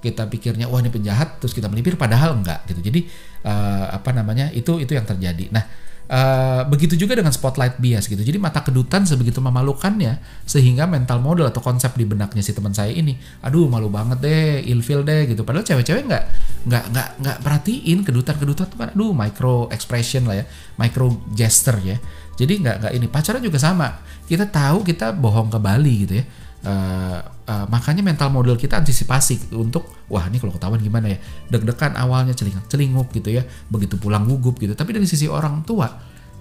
kita 0.00 0.28
pikirnya 0.28 0.68
wah 0.68 0.80
ini 0.80 0.88
penjahat 0.88 1.40
terus 1.40 1.52
kita 1.52 1.68
melipir 1.72 1.96
padahal 1.96 2.36
enggak 2.36 2.68
gitu. 2.68 2.80
Jadi 2.84 3.08
uh, 3.44 3.96
apa 3.96 4.12
namanya 4.12 4.52
itu 4.52 4.76
itu 4.76 4.92
yang 4.92 5.08
terjadi. 5.08 5.48
Nah 5.52 5.64
Uh, 6.10 6.66
begitu 6.66 6.98
juga 6.98 7.14
dengan 7.14 7.30
spotlight 7.30 7.78
bias 7.78 8.10
gitu. 8.10 8.18
Jadi 8.18 8.34
mata 8.34 8.66
kedutan 8.66 9.06
sebegitu 9.06 9.38
memalukannya 9.38 10.18
sehingga 10.42 10.90
mental 10.90 11.22
model 11.22 11.46
atau 11.46 11.62
konsep 11.62 11.94
di 11.94 12.02
benaknya 12.02 12.42
si 12.42 12.50
teman 12.50 12.74
saya 12.74 12.90
ini, 12.90 13.14
aduh 13.46 13.70
malu 13.70 13.86
banget 13.86 14.18
deh, 14.18 14.58
ilfil 14.74 15.06
deh 15.06 15.30
gitu. 15.30 15.46
Padahal 15.46 15.62
cewek-cewek 15.62 16.10
nggak 16.10 16.24
nggak 16.66 16.84
nggak 16.90 17.08
nggak 17.22 17.36
perhatiin 17.46 18.02
kedutan-kedutan 18.02 18.66
tuh 18.66 18.78
aduh 18.90 19.14
micro 19.14 19.70
expression 19.70 20.26
lah 20.26 20.42
ya, 20.42 20.44
micro 20.82 21.14
gesture 21.30 21.78
ya. 21.78 21.94
Jadi 22.34 22.58
nggak 22.58 22.76
nggak 22.82 22.92
ini 22.98 23.06
pacaran 23.06 23.38
juga 23.38 23.62
sama. 23.62 24.02
Kita 24.26 24.50
tahu 24.50 24.82
kita 24.82 25.14
bohong 25.14 25.46
ke 25.46 25.58
Bali 25.62 25.94
gitu 26.10 26.18
ya. 26.18 26.26
Uh, 26.60 27.24
uh, 27.48 27.64
makanya 27.72 28.04
mental 28.04 28.28
model 28.28 28.52
kita 28.52 28.76
antisipasi 28.76 29.56
untuk 29.56 30.04
wah 30.12 30.28
ini 30.28 30.36
kalau 30.36 30.52
ketahuan 30.52 30.80
gimana 30.80 31.08
ya? 31.08 31.18
Deg-degan 31.48 31.96
awalnya 31.96 32.36
celingak 32.36 32.68
celinguk 32.68 33.08
gitu 33.16 33.32
ya. 33.32 33.42
Begitu 33.72 33.96
pulang 33.96 34.28
gugup 34.28 34.60
gitu. 34.60 34.76
Tapi 34.76 34.92
dari 34.92 35.08
sisi 35.08 35.24
orang 35.24 35.64
tua 35.64 35.88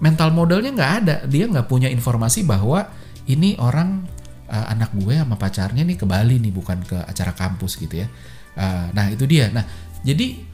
mental 0.03 0.35
modelnya 0.35 0.75
nggak 0.75 0.93
ada. 1.03 1.15
Dia 1.27 1.47
nggak 1.47 1.67
punya 1.71 1.87
informasi 1.87 2.43
bahwa 2.43 2.83
ini 3.31 3.55
orang 3.59 4.03
uh, 4.51 4.65
anak 4.71 4.91
gue 4.95 5.15
sama 5.15 5.39
pacarnya 5.39 5.87
nih 5.87 5.95
ke 5.95 6.05
Bali 6.07 6.41
nih 6.41 6.51
bukan 6.51 6.83
ke 6.83 6.97
acara 6.99 7.31
kampus 7.31 7.79
gitu 7.79 8.03
ya. 8.03 8.07
Uh, 8.59 8.91
nah 8.91 9.07
itu 9.07 9.23
dia. 9.23 9.47
Nah 9.55 9.63
jadi 10.03 10.49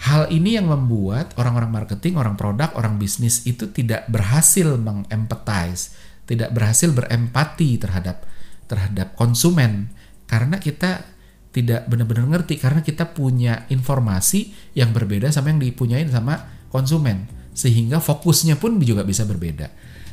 Hal 0.00 0.32
ini 0.32 0.56
yang 0.56 0.64
membuat 0.64 1.36
orang-orang 1.36 1.84
marketing, 1.84 2.16
orang 2.16 2.32
produk, 2.32 2.72
orang 2.72 2.96
bisnis 2.96 3.44
itu 3.44 3.68
tidak 3.68 4.08
berhasil 4.08 4.80
mengempathize, 4.80 5.92
tidak 6.24 6.56
berhasil 6.56 6.88
berempati 6.88 7.76
terhadap 7.76 8.24
terhadap 8.70 9.18
konsumen. 9.18 9.90
Karena 10.30 10.62
kita 10.62 11.02
tidak 11.50 11.90
benar-benar 11.90 12.30
ngerti 12.30 12.62
karena 12.62 12.86
kita 12.86 13.10
punya 13.10 13.66
informasi 13.66 14.54
yang 14.78 14.94
berbeda 14.94 15.34
sama 15.34 15.50
yang 15.50 15.58
dipunyain 15.58 16.06
sama 16.06 16.62
konsumen. 16.70 17.26
Sehingga 17.50 17.98
fokusnya 17.98 18.62
pun 18.62 18.78
juga 18.78 19.02
bisa 19.02 19.26
berbeda. 19.26 19.66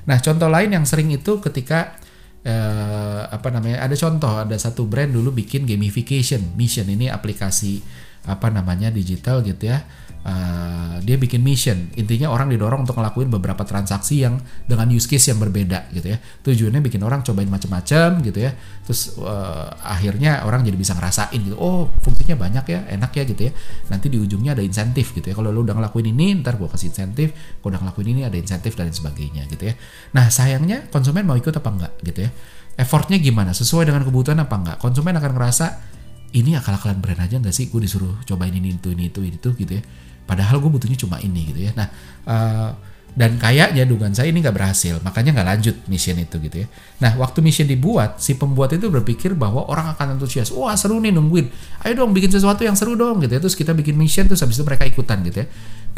Nah, 0.10 0.18
contoh 0.18 0.50
lain 0.50 0.74
yang 0.74 0.90
sering 0.90 1.14
itu 1.14 1.38
ketika 1.38 2.02
eh, 2.42 3.22
apa 3.30 3.54
namanya 3.54 3.86
ada 3.86 3.94
contoh 3.94 4.42
ada 4.42 4.58
satu 4.58 4.90
brand 4.90 5.14
dulu 5.14 5.30
bikin 5.38 5.70
gamification 5.70 6.58
mission. 6.58 6.90
Ini 6.90 7.14
aplikasi 7.14 7.86
apa 8.26 8.50
namanya 8.52 8.92
digital 8.92 9.40
gitu 9.46 9.72
ya 9.72 9.88
uh, 10.26 10.98
dia 11.04 11.16
bikin 11.20 11.44
mission. 11.44 11.94
Intinya 12.00 12.34
orang 12.34 12.50
didorong 12.50 12.88
untuk 12.88 12.98
ngelakuin 12.98 13.30
beberapa 13.30 13.62
transaksi 13.68 14.26
yang 14.26 14.42
dengan 14.66 14.90
use 14.90 15.06
case 15.06 15.30
yang 15.30 15.38
berbeda 15.38 15.92
gitu 15.94 16.14
ya. 16.14 16.18
Tujuannya 16.18 16.82
bikin 16.82 17.02
orang 17.06 17.22
cobain 17.22 17.50
macam-macam 17.52 18.24
gitu 18.26 18.40
ya. 18.42 18.52
Terus 18.88 19.20
uh, 19.22 19.70
akhirnya 19.84 20.48
orang 20.48 20.66
jadi 20.66 20.78
bisa 20.80 20.98
ngerasain 20.98 21.38
gitu. 21.38 21.56
Oh 21.60 21.92
fungsinya 22.02 22.40
banyak 22.40 22.66
ya 22.68 22.80
enak 22.92 23.12
ya 23.14 23.24
gitu 23.28 23.42
ya. 23.48 23.52
Nanti 23.92 24.08
di 24.08 24.18
ujungnya 24.18 24.58
ada 24.58 24.64
insentif 24.64 25.14
gitu 25.14 25.28
ya. 25.30 25.36
Kalau 25.38 25.54
lo 25.54 25.62
udah 25.62 25.76
ngelakuin 25.78 26.10
ini 26.10 26.40
ntar 26.42 26.58
gue 26.58 26.68
kasih 26.72 26.90
insentif. 26.92 27.32
Kalau 27.62 27.76
udah 27.76 27.82
ngelakuin 27.84 28.10
ini 28.18 28.22
ada 28.26 28.38
insentif 28.40 28.74
dan 28.74 28.90
sebagainya 28.90 29.46
gitu 29.52 29.70
ya. 29.70 29.74
Nah 30.16 30.32
sayangnya 30.32 30.88
konsumen 30.90 31.28
mau 31.28 31.36
ikut 31.36 31.54
apa 31.54 31.70
enggak 31.70 31.94
gitu 32.04 32.26
ya? 32.26 32.32
Effortnya 32.78 33.18
gimana? 33.18 33.58
Sesuai 33.58 33.90
dengan 33.90 34.06
kebutuhan 34.06 34.38
apa 34.38 34.54
enggak? 34.54 34.78
Konsumen 34.78 35.18
akan 35.18 35.32
ngerasa 35.34 35.97
ini 36.34 36.58
akal-akalan 36.58 37.00
brand 37.00 37.22
aja 37.24 37.40
nggak 37.40 37.56
sih? 37.56 37.72
Gue 37.72 37.84
disuruh 37.84 38.20
cobain 38.28 38.52
ini 38.52 38.76
itu 38.76 38.92
ini 38.92 39.08
itu 39.08 39.24
itu 39.24 39.50
gitu 39.56 39.74
ya. 39.80 39.84
Padahal 40.28 40.60
gue 40.60 40.72
butuhnya 40.72 41.00
cuma 41.00 41.22
ini 41.24 41.54
gitu 41.54 41.60
ya. 41.68 41.72
Nah 41.78 41.88
uh, 42.28 42.72
dan 43.18 43.42
kayaknya 43.42 43.88
dugaan 43.90 44.14
saya 44.14 44.30
ini 44.30 44.46
nggak 44.46 44.54
berhasil 44.54 45.02
makanya 45.02 45.34
nggak 45.34 45.48
lanjut 45.50 45.76
mission 45.90 46.20
itu 46.20 46.38
gitu 46.38 46.66
ya. 46.66 46.68
Nah 47.02 47.18
waktu 47.18 47.40
mission 47.42 47.66
dibuat 47.66 48.22
si 48.22 48.38
pembuat 48.38 48.76
itu 48.76 48.92
berpikir 48.92 49.34
bahwa 49.34 49.66
orang 49.72 49.96
akan 49.98 50.20
antusias 50.20 50.54
wah 50.54 50.76
seru 50.78 51.00
nih 51.02 51.16
nungguin. 51.16 51.48
Ayo 51.82 52.04
dong 52.04 52.14
bikin 52.14 52.30
sesuatu 52.30 52.62
yang 52.62 52.78
seru 52.78 52.94
dong 52.94 53.24
gitu 53.24 53.34
ya. 53.34 53.42
Terus 53.42 53.56
kita 53.58 53.74
bikin 53.74 53.98
mission 53.98 54.28
terus 54.28 54.44
habis 54.44 54.60
itu 54.60 54.66
mereka 54.68 54.86
ikutan 54.86 55.24
gitu 55.26 55.42
ya. 55.44 55.48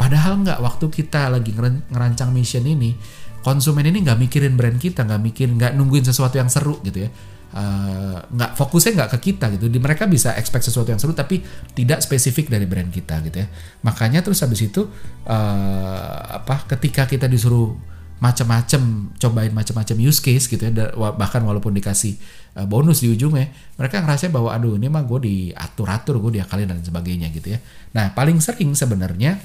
Padahal 0.00 0.40
nggak 0.40 0.58
waktu 0.64 0.86
kita 0.88 1.28
lagi 1.28 1.52
ngerancang 1.92 2.32
mission 2.32 2.64
ini 2.64 2.96
konsumen 3.40 3.84
ini 3.88 4.04
nggak 4.04 4.18
mikirin 4.20 4.54
brand 4.56 4.76
kita 4.76 5.04
nggak 5.04 5.20
mikirin 5.20 5.56
nggak 5.56 5.72
nungguin 5.76 6.04
sesuatu 6.04 6.36
yang 6.36 6.52
seru 6.52 6.76
gitu 6.84 7.08
ya 7.08 7.10
nggak 8.30 8.50
uh, 8.52 8.56
fokusnya 8.56 8.92
nggak 9.00 9.10
ke 9.16 9.32
kita 9.32 9.50
gitu. 9.58 9.66
Di 9.66 9.82
mereka 9.82 10.06
bisa 10.06 10.34
expect 10.38 10.66
sesuatu 10.70 10.90
yang 10.94 11.02
seru 11.02 11.12
tapi 11.12 11.42
tidak 11.74 12.02
spesifik 12.02 12.50
dari 12.50 12.66
brand 12.66 12.90
kita 12.90 13.18
gitu 13.26 13.42
ya. 13.42 13.48
Makanya 13.82 14.22
terus 14.22 14.40
habis 14.42 14.62
itu 14.62 14.86
uh, 15.26 16.18
apa 16.40 16.66
ketika 16.70 17.10
kita 17.10 17.26
disuruh 17.26 17.90
macam-macam 18.20 19.10
cobain 19.16 19.48
macam-macam 19.48 19.96
use 19.96 20.20
case 20.20 20.44
gitu 20.44 20.60
ya 20.60 20.92
bahkan 21.16 21.40
walaupun 21.40 21.72
dikasih 21.72 22.20
uh, 22.60 22.68
bonus 22.68 23.00
di 23.00 23.08
ujungnya 23.08 23.48
mereka 23.80 24.04
ngerasa 24.04 24.28
bahwa 24.28 24.52
aduh 24.52 24.76
ini 24.76 24.92
mah 24.92 25.08
gue 25.08 25.24
diatur-atur 25.24 26.20
gue 26.20 26.36
diakalin 26.36 26.68
dan 26.68 26.84
sebagainya 26.84 27.32
gitu 27.32 27.56
ya 27.56 27.58
nah 27.96 28.12
paling 28.12 28.36
sering 28.44 28.76
sebenarnya 28.76 29.40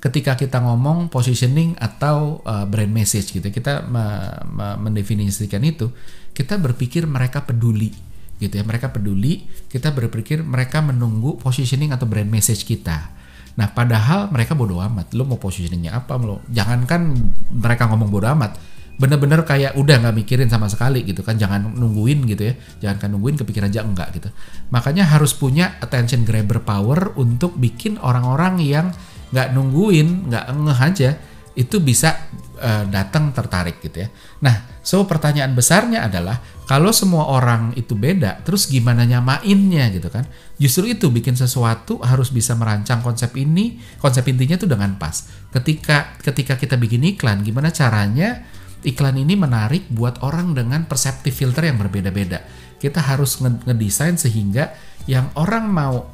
ketika 0.00 0.32
kita 0.32 0.64
ngomong 0.64 1.12
positioning 1.12 1.76
atau 1.76 2.40
uh, 2.48 2.64
brand 2.64 2.88
message 2.88 3.36
gitu. 3.36 3.44
Kita 3.52 3.84
me 3.84 4.04
me 4.48 4.66
mendefinisikan 4.80 5.60
itu 5.60 5.92
kita 6.32 6.56
berpikir 6.56 7.04
mereka 7.04 7.44
peduli 7.44 7.92
gitu 8.40 8.56
ya. 8.56 8.64
Mereka 8.64 8.90
peduli 8.96 9.44
kita 9.68 9.92
berpikir 9.92 10.40
mereka 10.40 10.80
menunggu 10.80 11.36
positioning 11.36 11.92
atau 11.92 12.08
brand 12.08 12.32
message 12.32 12.64
kita. 12.64 13.12
Nah 13.60 13.68
padahal 13.76 14.32
mereka 14.32 14.56
bodoh 14.56 14.80
amat. 14.80 15.12
Lo 15.12 15.28
mau 15.28 15.36
positioningnya 15.36 16.00
apa? 16.00 16.16
Lo 16.16 16.40
jangankan 16.48 17.14
mereka 17.52 17.84
ngomong 17.92 18.08
bodoh 18.08 18.32
amat 18.40 18.56
bener-bener 19.00 19.40
kayak 19.48 19.80
udah 19.80 19.96
nggak 19.96 20.12
mikirin 20.12 20.48
sama 20.48 20.68
sekali 20.72 21.04
gitu 21.04 21.20
kan. 21.20 21.36
Jangan 21.36 21.76
nungguin 21.76 22.24
gitu 22.24 22.48
ya. 22.48 22.54
Jangan 22.88 22.96
kan 23.04 23.08
nungguin 23.12 23.36
kepikiran 23.36 23.68
aja 23.68 23.84
enggak 23.84 24.16
gitu. 24.16 24.32
Makanya 24.72 25.08
harus 25.12 25.36
punya 25.36 25.76
attention 25.84 26.24
grabber 26.24 26.64
power 26.64 27.12
untuk 27.20 27.56
bikin 27.60 28.00
orang-orang 28.00 28.60
yang 28.64 28.92
nggak 29.30 29.48
nungguin 29.54 30.30
nggak 30.30 30.44
ngeh 30.50 30.80
aja 30.80 31.10
itu 31.58 31.82
bisa 31.82 32.30
uh, 32.62 32.84
datang 32.86 33.34
tertarik 33.34 33.82
gitu 33.82 34.06
ya. 34.06 34.08
Nah, 34.40 34.80
so 34.80 35.02
pertanyaan 35.04 35.52
besarnya 35.52 36.06
adalah 36.06 36.38
kalau 36.70 36.94
semua 36.94 37.26
orang 37.26 37.74
itu 37.74 37.98
beda, 37.98 38.46
terus 38.46 38.70
gimana 38.70 39.02
nyamainnya 39.02 39.90
gitu 39.90 40.06
kan? 40.06 40.22
Justru 40.54 40.94
itu 40.94 41.10
bikin 41.10 41.34
sesuatu 41.34 41.98
harus 42.00 42.30
bisa 42.30 42.54
merancang 42.54 43.02
konsep 43.02 43.34
ini, 43.34 43.82
konsep 43.98 44.22
intinya 44.30 44.54
tuh 44.54 44.70
dengan 44.70 44.94
pas. 44.94 45.26
Ketika 45.50 46.14
ketika 46.22 46.54
kita 46.54 46.78
bikin 46.78 47.02
iklan, 47.18 47.42
gimana 47.42 47.74
caranya 47.74 48.46
iklan 48.86 49.18
ini 49.18 49.34
menarik 49.34 49.90
buat 49.90 50.22
orang 50.22 50.54
dengan 50.54 50.86
perseptif 50.86 51.34
filter 51.34 51.66
yang 51.66 51.82
berbeda-beda. 51.82 52.46
Kita 52.78 53.02
harus 53.02 53.42
ngedesain 53.42 54.16
sehingga 54.16 54.72
yang 55.04 55.34
orang 55.36 55.68
mau 55.68 56.06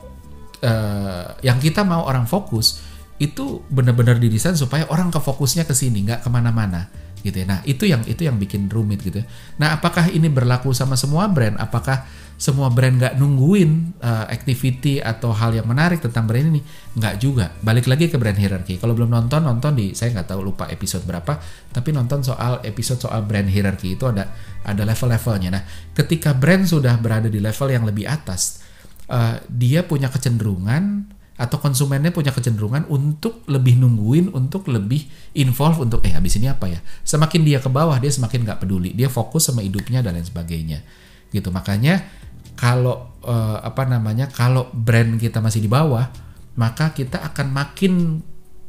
uh, 0.64 1.26
yang 1.44 1.60
kita 1.60 1.84
mau 1.84 2.08
orang 2.08 2.24
fokus 2.24 2.95
itu 3.16 3.64
benar-benar 3.72 4.20
didesain 4.20 4.56
supaya 4.56 4.84
orang 4.92 5.08
ke 5.08 5.16
fokusnya 5.16 5.64
ke 5.64 5.72
sini 5.72 6.04
nggak 6.04 6.20
ke 6.24 6.28
mana-mana 6.28 6.88
gitu 7.26 7.42
ya. 7.42 7.46
Nah 7.48 7.58
itu 7.66 7.88
yang 7.90 8.06
itu 8.06 8.22
yang 8.22 8.38
bikin 8.38 8.70
rumit 8.70 9.02
gitu. 9.02 9.24
Ya. 9.24 9.26
Nah 9.58 9.68
apakah 9.74 10.06
ini 10.12 10.30
berlaku 10.30 10.70
sama 10.70 10.94
semua 10.94 11.26
brand? 11.26 11.58
Apakah 11.58 12.06
semua 12.36 12.68
brand 12.68 12.94
nggak 13.00 13.16
nungguin 13.16 13.96
uh, 14.04 14.28
activity 14.28 15.00
atau 15.00 15.32
hal 15.32 15.56
yang 15.56 15.66
menarik 15.66 15.98
tentang 15.98 16.28
brand 16.28 16.46
ini? 16.54 16.60
Nggak 16.94 17.14
juga. 17.18 17.50
Balik 17.64 17.90
lagi 17.90 18.06
ke 18.12 18.20
brand 18.20 18.38
hierarchy. 18.38 18.78
Kalau 18.78 18.94
belum 18.94 19.10
nonton 19.10 19.42
nonton 19.42 19.74
di 19.74 19.96
saya 19.96 20.14
nggak 20.14 20.28
tahu 20.30 20.40
lupa 20.46 20.70
episode 20.70 21.02
berapa. 21.02 21.40
Tapi 21.74 21.88
nonton 21.90 22.22
soal 22.22 22.62
episode 22.62 23.02
soal 23.02 23.26
brand 23.26 23.50
hierarchy 23.50 23.98
itu 23.98 24.06
ada 24.06 24.30
ada 24.62 24.82
level-levelnya. 24.86 25.50
Nah 25.50 25.62
ketika 25.96 26.36
brand 26.36 26.68
sudah 26.68 26.94
berada 27.00 27.26
di 27.26 27.42
level 27.42 27.68
yang 27.72 27.88
lebih 27.88 28.06
atas, 28.06 28.62
uh, 29.10 29.40
dia 29.50 29.82
punya 29.82 30.12
kecenderungan 30.12 31.15
atau 31.36 31.60
konsumennya 31.60 32.16
punya 32.16 32.32
kecenderungan 32.32 32.88
untuk 32.88 33.44
lebih 33.44 33.76
nungguin, 33.76 34.32
untuk 34.32 34.72
lebih 34.72 35.04
involve 35.36 35.84
untuk 35.84 36.00
eh 36.08 36.16
habis 36.16 36.40
ini 36.40 36.48
apa 36.48 36.64
ya. 36.72 36.80
Semakin 37.04 37.44
dia 37.44 37.58
ke 37.60 37.68
bawah 37.68 38.00
dia 38.00 38.08
semakin 38.08 38.48
nggak 38.48 38.64
peduli, 38.64 38.96
dia 38.96 39.12
fokus 39.12 39.52
sama 39.52 39.60
hidupnya 39.60 40.00
dan 40.00 40.16
lain 40.16 40.24
sebagainya. 40.24 40.80
Gitu 41.28 41.52
makanya 41.52 42.08
kalau 42.56 43.20
uh, 43.20 43.60
apa 43.60 43.84
namanya 43.84 44.32
kalau 44.32 44.72
brand 44.72 45.20
kita 45.20 45.44
masih 45.44 45.60
di 45.60 45.68
bawah, 45.68 46.08
maka 46.56 46.96
kita 46.96 47.20
akan 47.20 47.52
makin 47.52 47.92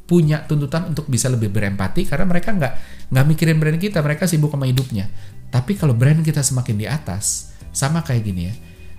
punya 0.08 0.44
tuntutan 0.44 0.88
untuk 0.92 1.08
bisa 1.12 1.28
lebih 1.28 1.52
berempati 1.52 2.08
karena 2.08 2.24
mereka 2.28 2.56
nggak 2.56 2.74
nggak 3.16 3.26
mikirin 3.32 3.60
brand 3.64 3.80
kita, 3.80 4.04
mereka 4.04 4.28
sibuk 4.28 4.52
sama 4.52 4.68
hidupnya. 4.68 5.08
Tapi 5.48 5.80
kalau 5.80 5.96
brand 5.96 6.20
kita 6.20 6.44
semakin 6.44 6.76
di 6.76 6.84
atas, 6.84 7.56
sama 7.72 8.04
kayak 8.04 8.24
gini 8.28 8.52
ya 8.52 8.54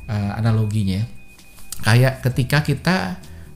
uh, 0.08 0.40
analoginya, 0.40 1.04
kayak 1.84 2.24
ketika 2.24 2.64
kita 2.64 2.96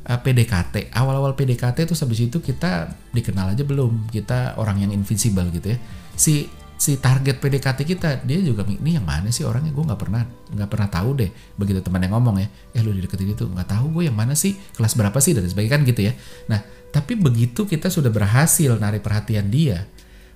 eh, 0.07 0.19
PDKT 0.19 0.95
awal-awal 0.95 1.35
PDKT 1.39 1.87
itu 1.87 1.95
habis 1.95 2.21
itu 2.23 2.39
kita 2.43 2.93
dikenal 3.15 3.55
aja 3.55 3.63
belum. 3.63 4.11
Kita 4.11 4.59
orang 4.59 4.83
yang 4.83 4.91
invisible 4.91 5.47
gitu 5.55 5.75
ya. 5.75 5.79
Si 6.15 6.49
si 6.79 6.99
target 6.99 7.39
PDKT 7.39 7.87
kita 7.87 8.09
dia 8.27 8.43
juga 8.43 8.67
ini 8.67 8.99
yang 8.99 9.07
mana 9.07 9.31
sih 9.31 9.47
orangnya? 9.47 9.71
Gue 9.71 9.87
nggak 9.87 10.01
pernah 10.01 10.23
nggak 10.27 10.71
pernah 10.71 10.89
tahu 10.91 11.11
deh. 11.19 11.31
Begitu 11.55 11.81
teman 11.81 12.03
yang 12.03 12.19
ngomong 12.19 12.43
ya 12.43 12.49
eh 12.75 12.83
lu 12.83 12.91
dideketin 12.91 13.33
itu 13.35 13.47
nggak 13.47 13.69
tahu 13.71 14.01
gue 14.01 14.11
yang 14.11 14.17
mana 14.19 14.35
sih 14.35 14.59
kelas 14.75 14.99
berapa 14.99 15.19
sih 15.23 15.33
dan 15.33 15.47
sebagainya 15.47 15.73
kan 15.79 15.81
gitu 15.87 16.01
ya. 16.11 16.13
Nah 16.51 16.61
tapi 16.93 17.17
begitu 17.17 17.65
kita 17.65 17.89
sudah 17.89 18.13
berhasil 18.13 18.77
narik 18.77 19.01
perhatian 19.01 19.49
dia 19.49 19.89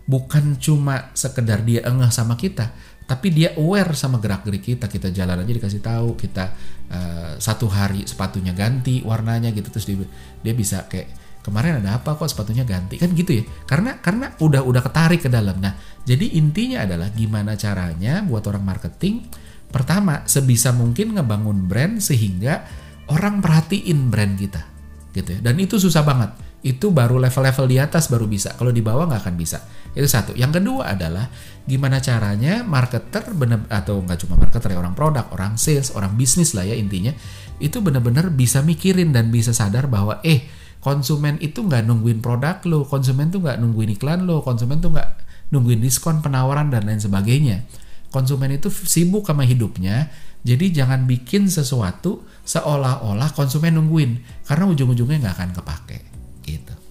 bukan 0.06 0.54
cuma 0.56 1.10
sekedar 1.12 1.66
dia 1.66 1.82
engah 1.82 2.14
sama 2.14 2.38
kita 2.38 2.70
tapi 3.06 3.30
dia 3.30 3.54
aware 3.54 3.94
sama 3.94 4.18
gerak 4.18 4.42
gerik 4.42 4.66
kita 4.74 4.90
kita 4.90 5.14
jalan 5.14 5.46
aja 5.46 5.52
dikasih 5.54 5.78
tahu 5.78 6.18
kita 6.18 6.50
uh, 6.90 7.32
satu 7.38 7.70
hari 7.70 8.02
sepatunya 8.02 8.50
ganti 8.50 8.98
warnanya 9.06 9.54
gitu 9.54 9.70
terus 9.70 9.86
dia, 9.86 9.96
dia 10.42 10.54
bisa 10.58 10.90
kayak 10.90 11.26
kemarin 11.46 11.78
ada 11.78 12.02
apa 12.02 12.18
kok 12.18 12.26
sepatunya 12.26 12.66
ganti? 12.66 12.98
Kan 12.98 13.14
gitu 13.14 13.38
ya. 13.38 13.46
Karena 13.70 14.02
karena 14.02 14.34
udah 14.42 14.66
udah 14.66 14.82
ketarik 14.82 15.22
ke 15.22 15.30
dalam. 15.30 15.62
Nah 15.62 15.78
jadi 16.02 16.34
intinya 16.34 16.82
adalah 16.82 17.14
gimana 17.14 17.54
caranya 17.54 18.26
buat 18.26 18.42
orang 18.50 18.66
marketing? 18.66 19.22
Pertama 19.70 20.26
sebisa 20.26 20.74
mungkin 20.74 21.14
ngebangun 21.14 21.70
brand 21.70 22.02
sehingga 22.02 22.66
orang 23.06 23.38
perhatiin 23.38 24.10
brand 24.10 24.34
kita 24.34 24.66
gitu 25.14 25.38
ya. 25.38 25.40
Dan 25.46 25.62
itu 25.62 25.78
susah 25.78 26.02
banget 26.02 26.34
itu 26.66 26.90
baru 26.90 27.22
level-level 27.22 27.70
di 27.70 27.78
atas 27.78 28.10
baru 28.10 28.26
bisa 28.26 28.58
kalau 28.58 28.74
di 28.74 28.82
bawah 28.82 29.06
nggak 29.06 29.22
akan 29.22 29.36
bisa 29.38 29.62
itu 29.96 30.04
satu. 30.04 30.36
Yang 30.36 30.60
kedua 30.60 30.92
adalah 30.92 31.30
gimana 31.64 32.02
caranya 32.04 32.66
marketer 32.66 33.32
bener 33.32 33.64
atau 33.70 34.02
nggak 34.02 34.18
cuma 34.26 34.34
marketer 34.36 34.74
ya 34.74 34.78
orang 34.82 34.92
produk, 34.92 35.24
orang 35.32 35.56
sales, 35.56 35.94
orang 35.94 36.18
bisnis 36.18 36.52
lah 36.52 36.66
ya 36.66 36.76
intinya 36.76 37.14
itu 37.62 37.80
benar-benar 37.80 38.28
bisa 38.34 38.60
mikirin 38.60 39.14
dan 39.14 39.32
bisa 39.32 39.56
sadar 39.56 39.88
bahwa 39.88 40.20
eh 40.20 40.44
konsumen 40.84 41.40
itu 41.40 41.64
nggak 41.64 41.86
nungguin 41.88 42.20
produk 42.20 42.60
lo, 42.68 42.84
konsumen 42.84 43.32
tuh 43.32 43.40
nggak 43.40 43.56
nungguin 43.62 43.96
iklan 43.96 44.28
lo, 44.28 44.44
konsumen 44.44 44.82
tuh 44.82 44.92
nggak 44.92 45.24
nungguin 45.54 45.80
diskon, 45.80 46.20
penawaran 46.20 46.68
dan 46.68 46.84
lain 46.84 47.00
sebagainya. 47.00 47.64
Konsumen 48.12 48.52
itu 48.52 48.68
sibuk 48.68 49.24
sama 49.24 49.48
hidupnya, 49.48 50.12
jadi 50.44 50.84
jangan 50.84 51.08
bikin 51.08 51.48
sesuatu 51.48 52.22
seolah-olah 52.44 53.32
konsumen 53.32 53.80
nungguin 53.80 54.44
karena 54.44 54.64
ujung-ujungnya 54.68 55.24
nggak 55.24 55.36
akan 55.40 55.50
kepake 55.56 56.15
это. 56.46 56.85